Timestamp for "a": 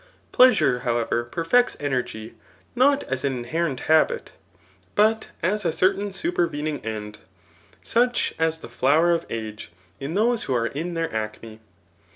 5.63-5.71